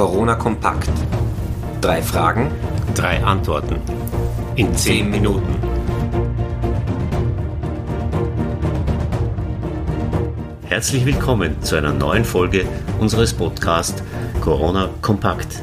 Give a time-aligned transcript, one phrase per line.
[0.00, 0.88] Corona kompakt.
[1.82, 2.50] Drei Fragen,
[2.94, 3.82] drei Antworten
[4.56, 5.56] in zehn Minuten.
[10.64, 12.64] Herzlich willkommen zu einer neuen Folge
[12.98, 14.02] unseres Podcasts
[14.40, 15.60] Corona kompakt.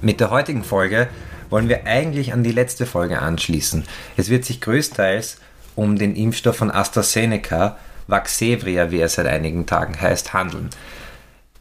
[0.00, 1.08] Mit der heutigen Folge
[1.50, 3.82] wollen wir eigentlich an die letzte Folge anschließen.
[4.16, 5.38] Es wird sich größtenteils
[5.74, 10.70] um den Impfstoff von AstraZeneca, Vaxevria, wie er seit einigen Tagen heißt, handeln.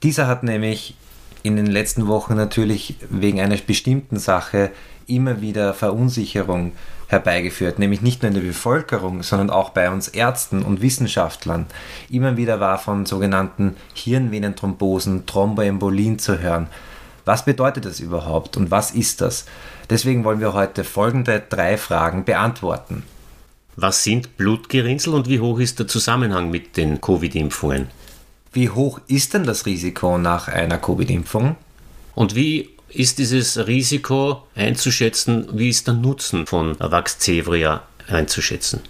[0.04, 0.96] Dieser hat nämlich
[1.44, 4.72] in den letzten Wochen natürlich wegen einer bestimmten Sache
[5.08, 6.72] immer wieder Verunsicherung
[7.08, 11.68] herbeigeführt, nämlich nicht nur in der Bevölkerung, sondern auch bei uns Ärzten und Wissenschaftlern.
[12.10, 16.68] Immer wieder war von sogenannten Hirnvenenthrombosen, Thromboembolien zu hören.
[17.26, 19.46] Was bedeutet das überhaupt und was ist das?
[19.90, 23.04] Deswegen wollen wir heute folgende drei Fragen beantworten.
[23.76, 27.88] Was sind Blutgerinnsel und wie hoch ist der Zusammenhang mit den Covid-Impfungen?
[28.54, 31.56] Wie hoch ist denn das Risiko nach einer Covid-Impfung?
[32.14, 35.48] Und wie ist dieses Risiko einzuschätzen?
[35.54, 38.82] Wie ist der Nutzen von Vaxzevria einzuschätzen?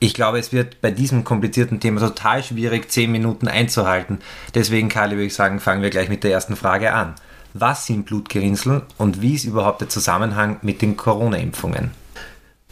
[0.00, 4.20] Ich glaube, es wird bei diesem komplizierten Thema total schwierig, zehn Minuten einzuhalten.
[4.54, 7.14] Deswegen, Karli, würde ich sagen, fangen wir gleich mit der ersten Frage an.
[7.52, 11.90] Was sind Blutgerinnsel und wie ist überhaupt der Zusammenhang mit den Corona-Impfungen?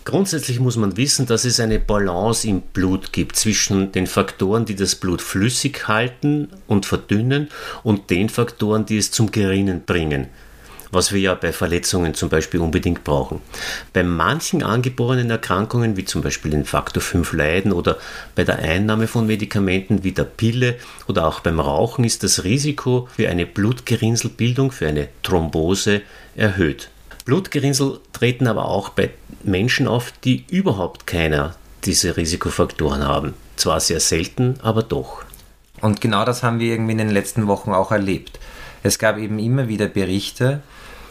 [0.05, 4.75] Grundsätzlich muss man wissen, dass es eine Balance im Blut gibt zwischen den Faktoren, die
[4.75, 7.49] das Blut flüssig halten und verdünnen
[7.85, 10.27] und den Faktoren, die es zum Gerinnen bringen,
[10.91, 13.41] was wir ja bei Verletzungen zum Beispiel unbedingt brauchen.
[13.93, 17.97] Bei manchen angeborenen Erkrankungen, wie zum Beispiel den Faktor 5 Leiden oder
[18.35, 20.75] bei der Einnahme von Medikamenten wie der Pille
[21.07, 26.03] oder auch beim Rauchen, ist das Risiko für eine Blutgerinnselbildung, für eine Thrombose
[26.35, 26.89] erhöht.
[27.25, 29.11] Blutgerinnsel treten aber auch bei
[29.43, 33.35] Menschen auf, die überhaupt keiner dieser Risikofaktoren haben.
[33.57, 35.25] Zwar sehr selten, aber doch.
[35.81, 38.39] Und genau das haben wir irgendwie in den letzten Wochen auch erlebt.
[38.85, 40.63] Es gab eben immer wieder Berichte,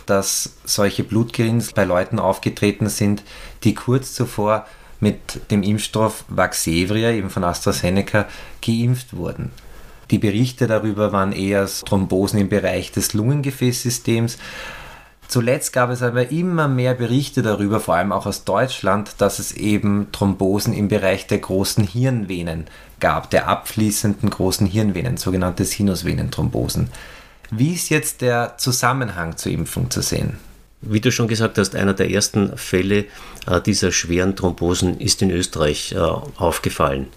[0.06, 3.24] dass solche Blutgerinnsel bei Leuten aufgetreten sind,
[3.66, 4.66] die kurz zuvor
[5.02, 8.26] mit dem Impfstoff Vaxevria, eben von AstraZeneca,
[8.66, 9.52] geimpft wurden.
[10.12, 14.38] Die Berichte darüber waren eher Thrombosen im Bereich des Lungengefäßsystems,
[15.32, 19.54] Zuletzt gab es aber immer mehr Berichte darüber, vor allem auch aus Deutschland, dass es
[19.54, 22.66] eben Thrombosen im Bereich der großen Hirnvenen
[23.00, 26.90] gab, der abfließenden großen Hirnvenen, sogenannte Sinusvenenthrombosen.
[27.50, 30.36] Wie ist jetzt der Zusammenhang zur Impfung zu sehen?
[30.82, 33.06] Wie du schon gesagt hast, einer der ersten Fälle
[33.48, 37.08] äh, dieser schweren Thrombosen ist in Österreich äh, aufgefallen.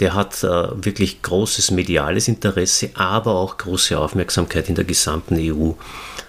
[0.00, 5.72] Der hat äh, wirklich großes mediales Interesse, aber auch große Aufmerksamkeit in der gesamten EU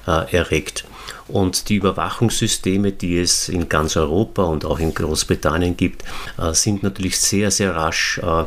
[0.06, 0.84] erregt.
[1.28, 6.04] Und die Überwachungssysteme, die es in ganz Europa und auch in Großbritannien gibt,
[6.38, 8.46] äh, sind natürlich sehr, sehr rasch äh,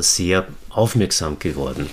[0.00, 1.88] sehr aufmerksam geworden.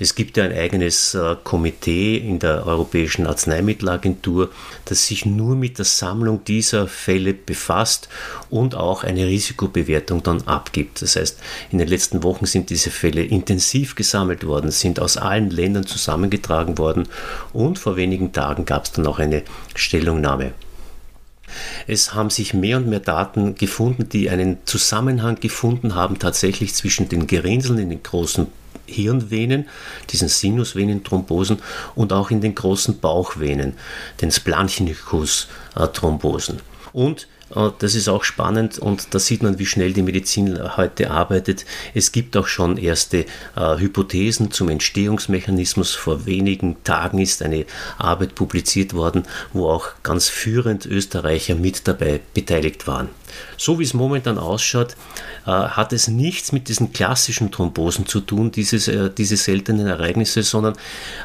[0.00, 4.50] Es gibt ja ein eigenes äh, Komitee in der Europäischen Arzneimittelagentur,
[4.86, 8.08] das sich nur mit der Sammlung dieser Fälle befasst
[8.50, 11.02] und auch eine Risikobewertung dann abgibt.
[11.02, 11.38] Das heißt,
[11.70, 16.78] in den letzten Wochen sind diese Fälle intensiv gesammelt worden, sind aus allen Ländern zusammengetragen
[16.78, 17.08] worden
[17.52, 19.42] und vor wenigen Tagen gab es dann auch eine
[19.74, 20.52] Stellungnahme.
[21.86, 27.08] Es haben sich mehr und mehr Daten gefunden, die einen Zusammenhang gefunden haben tatsächlich zwischen
[27.08, 28.46] den Gerinnseln in den großen
[28.86, 29.68] Hirnvenen,
[30.10, 31.58] diesen Sinusvenenthrombosen
[31.94, 33.74] und auch in den großen Bauchvenen,
[34.20, 36.60] den Splanchnicus-Thrombosen.
[36.92, 37.26] Und
[37.78, 41.64] das ist auch spannend und da sieht man, wie schnell die Medizin heute arbeitet.
[41.94, 43.26] Es gibt auch schon erste
[43.56, 45.94] äh, Hypothesen zum Entstehungsmechanismus.
[45.94, 47.66] Vor wenigen Tagen ist eine
[47.98, 53.08] Arbeit publiziert worden, wo auch ganz führend Österreicher mit dabei beteiligt waren.
[53.56, 54.96] So wie es momentan ausschaut,
[55.46, 60.42] äh, hat es nichts mit diesen klassischen Thrombosen zu tun, dieses, äh, diese seltenen Ereignisse,
[60.42, 60.74] sondern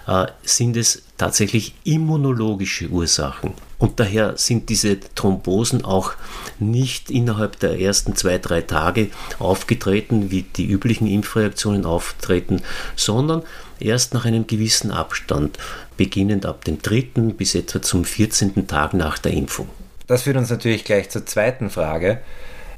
[0.08, 3.54] äh, sind es tatsächlich immunologische Ursachen.
[3.80, 6.14] Und daher sind diese Thrombosen auch
[6.60, 12.62] nicht innerhalb der ersten zwei, drei Tage aufgetreten, wie die üblichen Impfreaktionen auftreten,
[12.96, 13.44] sondern
[13.80, 15.60] erst nach einem gewissen Abstand,
[15.96, 18.68] beginnend ab dem dritten bis etwa zum 14.
[18.68, 19.68] Tag nach der Impfung.
[20.08, 22.22] Das führt uns natürlich gleich zur zweiten Frage.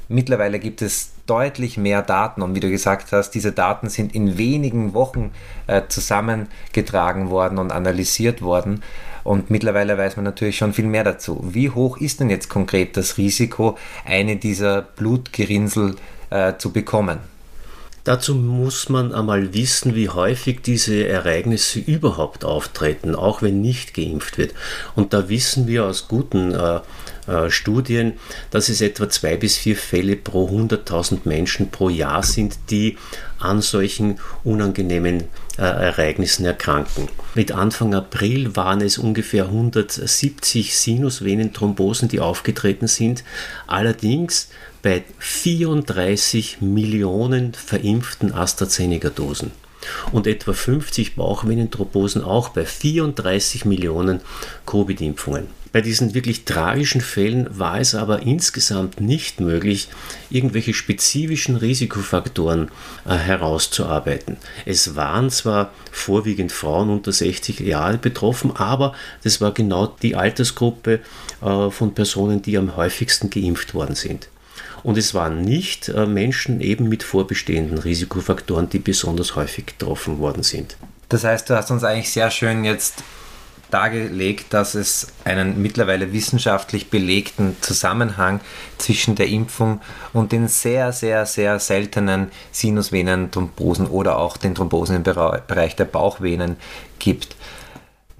[0.08, 4.40] Mittlerweile gibt es deutlich mehr Daten und wie du gesagt hast, diese Daten sind in
[4.40, 5.32] wenigen Wochen
[5.68, 8.82] äh, zusammengetragen worden und analysiert worden.
[9.24, 11.44] Und mittlerweile weiß man natürlich schon viel mehr dazu.
[11.52, 15.96] Wie hoch ist denn jetzt konkret das Risiko, eine dieser Blutgerinnsel
[16.30, 17.20] äh, zu bekommen?
[18.06, 24.38] Dazu muss man einmal wissen, wie häufig diese Ereignisse überhaupt auftreten, auch wenn nicht geimpft
[24.38, 24.54] wird.
[24.96, 26.80] Und da wissen wir aus guten äh,
[27.28, 28.14] äh, Studien,
[28.52, 32.98] dass es etwa zwei bis vier Fälle pro 100.000 Menschen pro Jahr sind, die
[33.40, 35.26] an solchen unangenehmen
[35.58, 37.08] äh, Ereignissen erkranken.
[37.36, 43.24] Mit Anfang April waren es ungefähr 170 Sinusvenenthrombosen, die aufgetreten sind.
[43.68, 44.50] Allerdings
[44.82, 49.52] bei 34 Millionen verimpften AstraZeneca-Dosen
[50.12, 54.22] und etwa 50 Bauchvenenthrombosen auch bei 34 Millionen
[54.66, 55.60] Covid-Impfungen.
[55.72, 59.90] Bei diesen wirklich tragischen Fällen war es aber insgesamt nicht möglich,
[60.32, 62.72] irgendwelche spezifischen Risikofaktoren
[63.06, 64.38] äh, herauszuarbeiten.
[64.66, 71.02] Es waren zwar vorwiegend Frauen unter 60 Jahren betroffen, aber das war genau die Altersgruppe
[71.42, 74.28] äh, von Personen, die am häufigsten geimpft worden sind.
[74.84, 80.44] Und es waren nicht äh, Menschen eben mit vorbestehenden Risikofaktoren, die besonders häufig getroffen worden
[80.44, 80.78] sind.
[81.10, 83.04] Das heißt, du hast uns eigentlich sehr schön jetzt
[83.72, 88.40] dargelegt, dass es einen mittlerweile wissenschaftlich belegten Zusammenhang
[88.78, 89.82] zwischen der Impfung
[90.14, 96.58] und den sehr, sehr, sehr seltenen Sinusvenenthrombosen oder auch den Thrombosen im Bereich der Bauchvenen
[96.98, 97.36] gibt.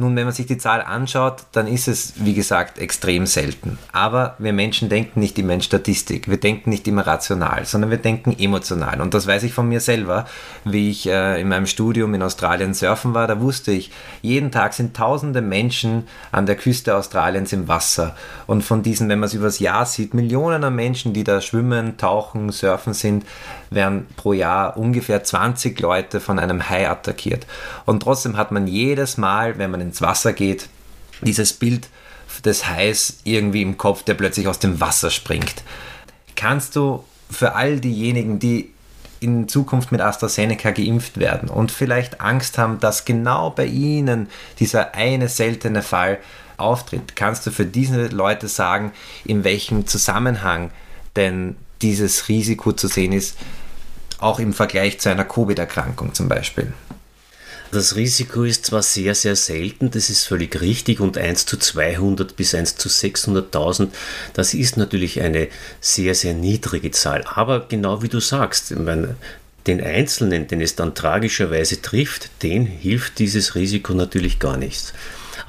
[0.02, 3.78] Nun, wenn man sich die Zahl anschaut, dann ist es, wie gesagt, extrem selten.
[3.92, 7.98] Aber wir Menschen denken nicht immer in Statistik, wir denken nicht immer rational, sondern wir
[7.98, 9.02] denken emotional.
[9.02, 10.26] Und das weiß ich von mir selber.
[10.64, 13.92] Wie ich äh, in meinem Studium in Australien surfen war, da wusste ich,
[14.22, 18.16] jeden Tag sind tausende Menschen an der Küste Australiens im Wasser.
[18.48, 21.98] Und von diesen, wenn man es übers Jahr sieht, Millionen an Menschen, die da schwimmen,
[21.98, 23.26] tauchen, surfen sind,
[23.70, 27.46] werden pro Jahr ungefähr 20 Leute von einem Hai attackiert.
[27.86, 30.70] Und trotzdem hat man jedes Mal, wenn man ins Wasser geht,
[31.22, 31.90] dieses Bild
[32.46, 35.64] des Hais irgendwie im Kopf, der plötzlich aus dem Wasser springt.
[36.36, 38.72] Kannst du für all diejenigen, die
[39.20, 44.96] in Zukunft mit AstraZeneca geimpft werden und vielleicht Angst haben, dass genau bei ihnen dieser
[44.96, 46.20] eine seltene Fall
[46.56, 48.92] auftritt, kannst du für diese Leute sagen,
[49.26, 50.72] in welchem Zusammenhang
[51.16, 53.38] denn dieses Risiko zu sehen ist,
[54.20, 56.74] auch im Vergleich zu einer Covid-Erkrankung zum Beispiel?
[57.72, 62.36] Das Risiko ist zwar sehr, sehr selten, das ist völlig richtig, und 1 zu 200
[62.36, 63.90] bis 1 zu 600.000,
[64.34, 65.50] das ist natürlich eine
[65.80, 67.24] sehr, sehr niedrige Zahl.
[67.26, 69.16] Aber genau wie du sagst, meine,
[69.68, 74.94] den Einzelnen, den es dann tragischerweise trifft, den hilft dieses Risiko natürlich gar nichts.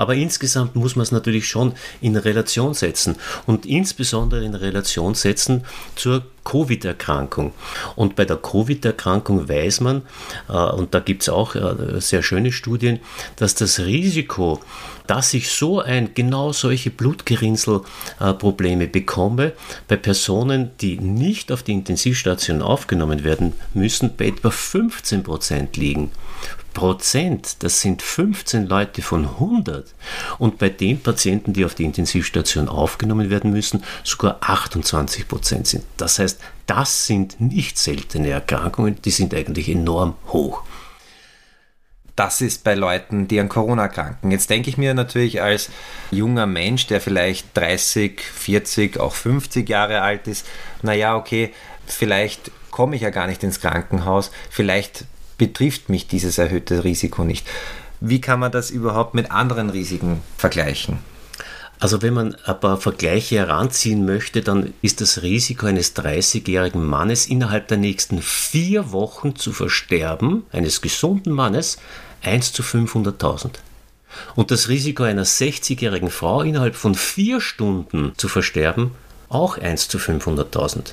[0.00, 5.66] Aber insgesamt muss man es natürlich schon in Relation setzen und insbesondere in Relation setzen
[5.94, 7.52] zur Covid-Erkrankung.
[7.96, 10.00] Und bei der Covid-Erkrankung weiß man,
[10.48, 13.00] äh, und da gibt es auch äh, sehr schöne Studien,
[13.36, 14.60] dass das Risiko,
[15.06, 19.52] dass ich so ein genau solche Blutgerinnselprobleme bekomme,
[19.86, 26.10] bei Personen, die nicht auf die Intensivstation aufgenommen werden müssen, bei etwa 15 Prozent liegen.
[26.72, 29.94] Prozent, das sind 15 Leute von 100.
[30.38, 35.84] Und bei den Patienten, die auf die Intensivstation aufgenommen werden müssen, sogar 28 Prozent sind.
[35.96, 40.62] Das heißt, das sind nicht seltene Erkrankungen, die sind eigentlich enorm hoch.
[42.16, 44.30] Das ist bei Leuten, die an Corona kranken.
[44.30, 45.70] Jetzt denke ich mir natürlich als
[46.10, 50.46] junger Mensch, der vielleicht 30, 40, auch 50 Jahre alt ist,
[50.82, 51.54] naja, okay,
[51.86, 55.06] vielleicht komme ich ja gar nicht ins Krankenhaus, vielleicht
[55.40, 57.46] betrifft mich dieses erhöhte Risiko nicht.
[58.02, 60.98] Wie kann man das überhaupt mit anderen Risiken vergleichen?
[61.78, 67.26] Also wenn man ein paar Vergleiche heranziehen möchte, dann ist das Risiko eines 30-jährigen Mannes
[67.26, 71.78] innerhalb der nächsten vier Wochen zu versterben, eines gesunden Mannes,
[72.20, 73.52] 1 zu 500.000.
[74.34, 78.90] Und das Risiko einer 60-jährigen Frau innerhalb von vier Stunden zu versterben,
[79.30, 80.92] auch 1 zu 500.000.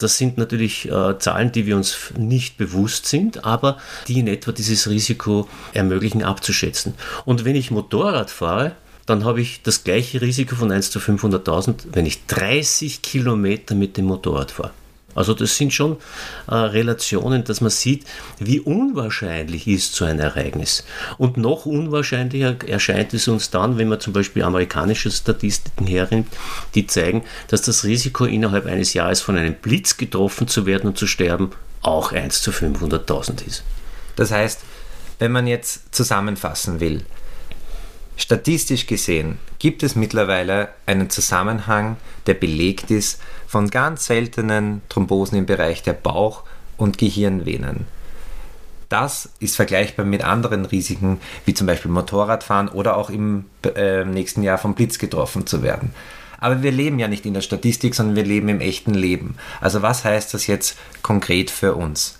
[0.00, 3.78] Das sind natürlich äh, Zahlen, die wir uns nicht bewusst sind, aber
[4.08, 6.94] die in etwa dieses Risiko ermöglichen abzuschätzen.
[7.24, 8.72] Und wenn ich Motorrad fahre,
[9.06, 13.96] dann habe ich das gleiche Risiko von 1 zu 500.000, wenn ich 30 Kilometer mit
[13.96, 14.72] dem Motorrad fahre.
[15.14, 15.96] Also das sind schon
[16.48, 18.06] äh, Relationen, dass man sieht,
[18.38, 20.84] wie unwahrscheinlich ist so ein Ereignis.
[21.18, 26.28] Und noch unwahrscheinlicher erscheint es uns dann, wenn man zum Beispiel amerikanische Statistiken hernimmt,
[26.74, 30.98] die zeigen, dass das Risiko innerhalb eines Jahres von einem Blitz getroffen zu werden und
[30.98, 31.50] zu sterben
[31.82, 33.64] auch 1 zu 500.000 ist.
[34.16, 34.60] Das heißt,
[35.18, 37.04] wenn man jetzt zusammenfassen will,
[38.20, 41.96] Statistisch gesehen gibt es mittlerweile einen Zusammenhang,
[42.26, 46.44] der belegt ist von ganz seltenen Thrombosen im Bereich der Bauch-
[46.76, 47.86] und Gehirnvenen.
[48.90, 54.42] Das ist vergleichbar mit anderen Risiken, wie zum Beispiel Motorradfahren oder auch im äh, nächsten
[54.42, 55.94] Jahr vom Blitz getroffen zu werden.
[56.36, 59.36] Aber wir leben ja nicht in der Statistik, sondern wir leben im echten Leben.
[59.62, 62.18] Also was heißt das jetzt konkret für uns?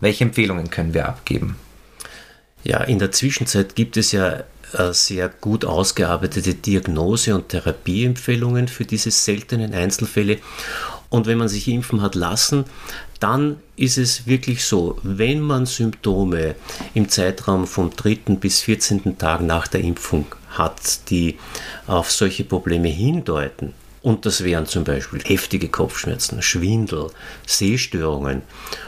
[0.00, 1.56] Welche Empfehlungen können wir abgeben?
[2.62, 4.44] Ja, in der Zwischenzeit gibt es ja
[4.92, 10.38] sehr gut ausgearbeitete Diagnose- und Therapieempfehlungen für diese seltenen Einzelfälle.
[11.08, 12.64] Und wenn man sich impfen hat lassen,
[13.20, 16.56] dann ist es wirklich so, wenn man Symptome
[16.92, 18.36] im Zeitraum vom 3.
[18.40, 19.16] bis 14.
[19.16, 21.38] Tag nach der Impfung hat, die
[21.86, 23.72] auf solche Probleme hindeuten,
[24.04, 27.10] und das wären zum Beispiel heftige Kopfschmerzen, Schwindel,
[27.46, 28.42] Sehstörungen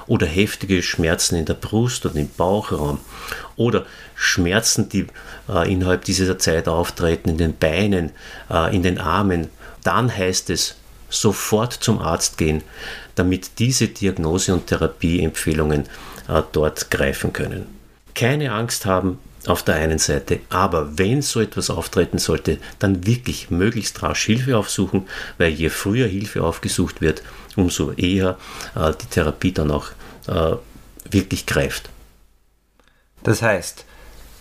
[0.07, 3.01] oder heftige Schmerzen in der Brust und im Bauchraum
[3.57, 5.07] oder Schmerzen, die
[5.49, 8.13] äh, innerhalb dieser Zeit auftreten in den Beinen,
[8.51, 9.49] äh, in den Armen.
[9.83, 10.77] Dann heißt es
[11.09, 12.63] sofort zum Arzt gehen,
[13.15, 15.85] damit diese Diagnose- und Therapieempfehlungen
[16.29, 17.67] äh, dort greifen können.
[18.15, 20.41] Keine Angst haben, auf der einen Seite.
[20.51, 25.07] Aber wenn so etwas auftreten sollte, dann wirklich möglichst rasch Hilfe aufsuchen,
[25.39, 27.23] weil je früher Hilfe aufgesucht wird,
[27.57, 28.39] umso eher
[28.75, 29.89] äh, die Therapie dann auch
[30.27, 30.57] äh,
[31.11, 31.91] wirklich greift.
[33.23, 33.85] Das heißt,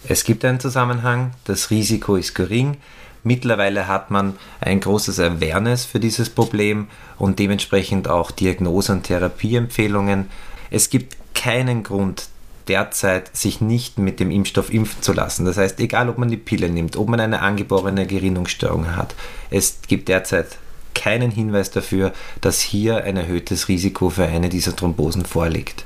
[0.08, 2.78] es gibt einen Zusammenhang, das Risiko ist gering.
[3.24, 10.30] Mittlerweile hat man ein großes Awareness für dieses Problem und dementsprechend auch Diagnose- und Therapieempfehlungen.
[10.70, 12.28] Es gibt keinen Grund,
[12.68, 15.46] derzeit sich nicht mit dem Impfstoff impfen zu lassen.
[15.46, 19.16] Das heißt, egal ob man die Pille nimmt, ob man eine angeborene Gerinnungsstörung hat,
[19.50, 20.58] es gibt derzeit
[20.94, 25.86] keinen Hinweis dafür, dass hier ein erhöhtes Risiko für eine dieser Thrombosen vorliegt.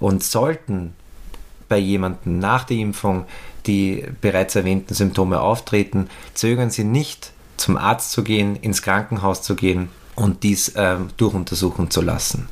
[0.00, 0.92] Und sollten
[1.68, 3.24] bei jemandem nach der Impfung
[3.66, 9.56] die bereits erwähnten Symptome auftreten, zögern Sie nicht, zum Arzt zu gehen, ins Krankenhaus zu
[9.56, 12.48] gehen und dies äh, durchuntersuchen zu lassen.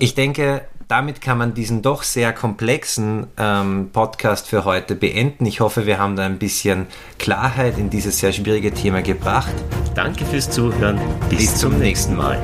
[0.00, 5.46] Ich denke, damit kann man diesen doch sehr komplexen ähm, Podcast für heute beenden.
[5.46, 6.86] Ich hoffe, wir haben da ein bisschen
[7.18, 9.52] Klarheit in dieses sehr schwierige Thema gebracht.
[9.94, 11.00] Danke fürs Zuhören.
[11.28, 12.38] Bis, Bis zum nächsten Mal.